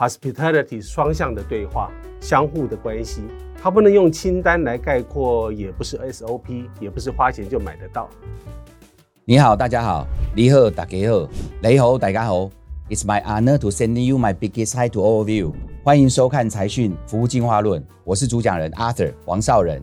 [0.00, 1.90] Hospitality 双向的对话，
[2.22, 3.20] 相互的关系，
[3.62, 8.08] 它不能用清单来概括，也不是 SOP，也不是花钱就买得到。
[9.26, 11.28] 你好，大家好，你好，大家好，
[11.60, 12.48] 你好，大家好。
[12.88, 15.52] It's my honor to send you my biggest hi to all of you。
[15.84, 19.82] 欢迎收看财讯服务进化论，我是主讲人 Arthur 王少仁。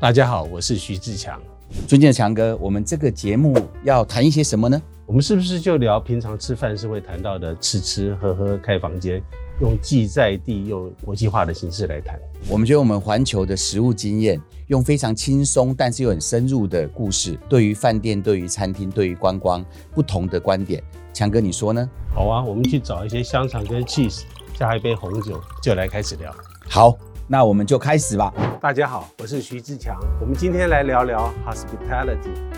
[0.00, 1.38] 大家好，我是徐志强。
[1.86, 3.54] 尊敬的强哥，我们这个节目
[3.84, 4.80] 要谈一些什么呢？
[5.04, 9.22] 我们是不是就聊平常吃饭是会谈到的吃吃喝喝开房间？
[9.60, 12.18] 用既在地又国际化的形式来谈，
[12.48, 20.82] 我们觉得我们环球的食物经验，用非常轻松但是又很深入的故事，对于饭店、对于餐厅、对于观光不同的观点，
[21.12, 21.88] 强哥你说呢？
[22.14, 24.22] 好啊，我们去找一些香肠跟 cheese，
[24.54, 26.32] 加一杯红酒，就来开始聊。
[26.68, 26.96] 好，
[27.26, 28.32] 那我们就开始吧。
[28.60, 32.57] 大家好，我是徐志强，我们今天来聊聊 hospitality。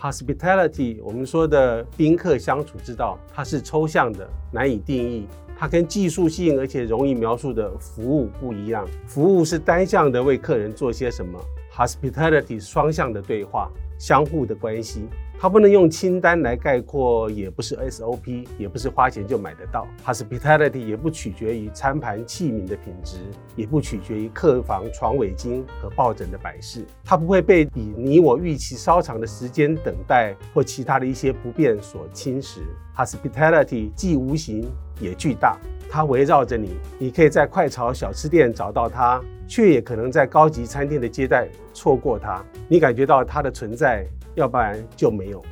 [0.00, 5.26] Hospitality，我们说的宾客相处之道，它是抽象的，难以定义。
[5.58, 8.86] 它跟技术性而且容易描述的服务不一样。
[9.06, 11.36] 服务是单向的为客人做些什么
[11.74, 15.08] ，Hospitality 双向的对话，相互的关系。
[15.40, 19.86] 它不能用清单来概括，也不是 SOP，也不是花钱就买得到。
[20.04, 23.18] Hospitality 也不取决于餐盘器皿的品质，
[23.54, 26.84] 也不取决于客房床尾巾和抱枕的摆饰。
[27.04, 32.58] 它不会被比你我预期稍长的时间等待或其他的一些不便所侵蚀。
[32.96, 34.68] Hospitality 既无形
[35.00, 35.56] 也巨大，
[35.90, 42.44] 它围绕着你，你可以在快炒小吃店找到它，却也可能在高级餐厅的接待错过它。
[42.68, 44.06] 你感觉到它的存在。
[44.34, 45.44] 要不然就没有。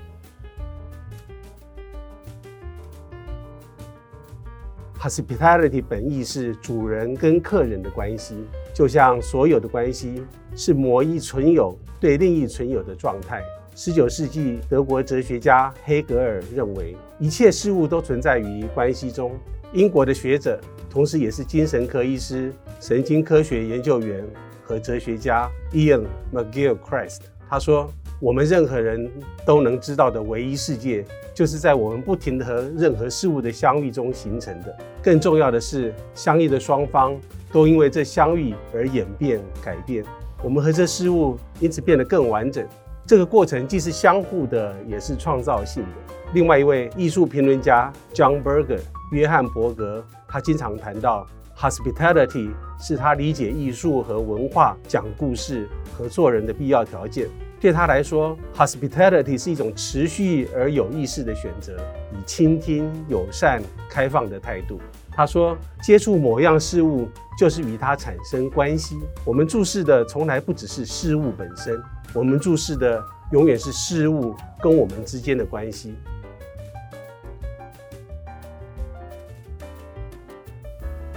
[5.00, 13.42] Hospitality 本意是主人跟客人的关系，就像所有的关系是某一存有对另一存有的状态。
[13.74, 19.32] 十九世纪德国哲学家黑格尔认为，一切事物都存在于关系中。
[19.76, 24.26] 英国的学者，同时也是精神科医师、神经科学研究员
[24.64, 27.92] 和哲学家 Ian McGilchrist，他说。
[28.18, 29.10] 我们任何人
[29.44, 34.74] 都能知道的唯一世界，就是在我们不停的和任何事物的相遇中形成的。
[35.02, 37.14] 更重要的是，相遇的双方
[37.52, 40.02] 都因为这相遇而演变改变。
[40.42, 42.66] 我们和这事物因此变得更完整。
[43.06, 46.14] 这个过程既是相互的，也是创造性的。
[46.32, 48.80] 另外一位艺术评论家 John Berger
[49.12, 57.28] 约翰伯格，他经常谈到 Hospitality 是他理解艺术和文化、讲故事和做人的必要条件。
[57.58, 61.74] 对他来说，hospitality 是一种持续而有意识的选择，
[62.12, 64.78] 以倾听、友善、开放的态度。
[65.10, 67.08] 他说，接触某样事物
[67.38, 68.98] 就是与它产生关系。
[69.24, 73.02] 我们注视的从来不只是事物本身，我们注视的
[73.32, 75.94] 永远是事物跟我们之间的关系。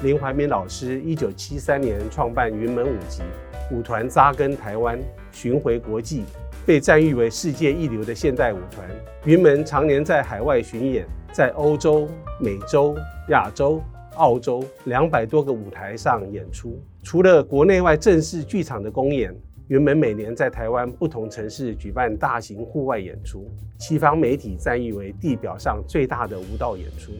[0.01, 3.21] 林怀民老师一九七三年创办云门舞集。
[3.69, 4.97] 舞团扎根台湾，
[5.29, 6.23] 巡回国际，
[6.65, 8.87] 被赞誉为世界一流的现代舞团。
[9.25, 12.07] 云门常年在海外巡演，在欧洲、
[12.39, 12.95] 美洲、
[13.27, 13.81] 亚洲、
[14.15, 16.81] 澳洲两百多个舞台上演出。
[17.03, 19.35] 除了国内外正式剧场的公演，
[19.67, 27.11] 云门每年在台湾不同城市举办大型户外演出，西方媒体赞誉为地表上最大的舞蹈演出。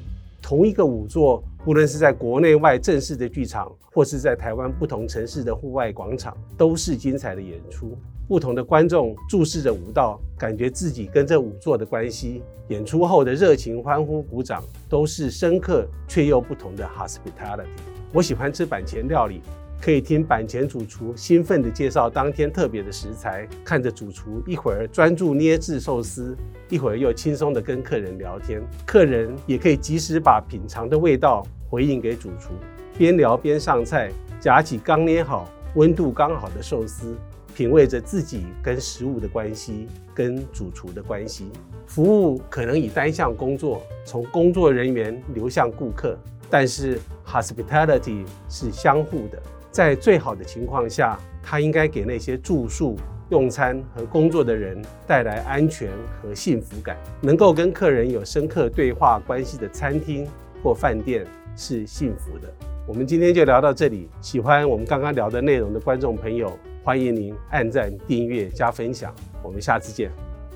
[0.42, 7.98] 同一个舞作，无论是在国内外正式的剧场，或是在台湾不同城市的户外广场，都是精彩的演出。
[8.28, 12.44] 不同的观众注视着舞蹈，感觉自己跟这舞作的关系。
[12.68, 17.66] 演出后的热情欢呼、鼓掌，都是深刻却又不同的 hospitality。
[18.14, 19.42] 我喜欢吃板前料理。
[19.82, 26.36] 可以听板前主厨兴奋地介绍当天特别的食材，看着主厨一会儿专注捏制寿司，
[26.68, 28.62] 一会儿又轻松地跟客人聊天。
[28.86, 32.52] 客人也可以及时把品尝的味道回应给主厨，
[32.98, 37.16] 边聊边上菜，夹起刚捏好、温度刚好的寿司，
[37.56, 41.50] 品味着自己跟食物的关系，跟主厨的关系。
[41.88, 49.42] 服务可能以单向工作，从工作人员流向顾客，但是 hospitality 是相互的。
[49.72, 52.98] 在最好的情况下，它应该给那些住宿、
[53.30, 55.90] 用餐和工作的人带来安全
[56.22, 56.98] 和幸福感。
[57.22, 60.28] 能够跟客人有深刻对话关系的餐厅
[60.64, 61.26] 或饭店
[61.56, 62.52] 是幸福的。
[62.88, 64.10] 我们今天就聊到这里。
[64.20, 66.52] 喜欢我们刚刚聊的内容的观众朋友，
[66.84, 69.14] 欢迎您按赞、订阅、加分享。
[69.44, 70.12] 我们下次见，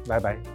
[0.08, 0.54] 拜拜。